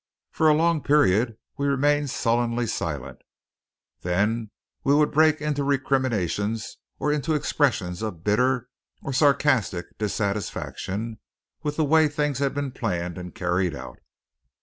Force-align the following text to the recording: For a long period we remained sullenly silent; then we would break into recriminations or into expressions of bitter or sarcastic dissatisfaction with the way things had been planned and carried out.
For 0.31 0.49
a 0.49 0.55
long 0.55 0.81
period 0.81 1.37
we 1.57 1.67
remained 1.67 2.09
sullenly 2.09 2.65
silent; 2.65 3.21
then 4.01 4.49
we 4.83 4.95
would 4.95 5.11
break 5.11 5.39
into 5.39 5.63
recriminations 5.63 6.77
or 6.97 7.11
into 7.13 7.35
expressions 7.35 8.01
of 8.01 8.23
bitter 8.23 8.67
or 9.03 9.13
sarcastic 9.13 9.95
dissatisfaction 9.99 11.19
with 11.61 11.75
the 11.75 11.85
way 11.85 12.07
things 12.07 12.39
had 12.39 12.55
been 12.55 12.71
planned 12.71 13.19
and 13.19 13.35
carried 13.35 13.75
out. 13.75 13.99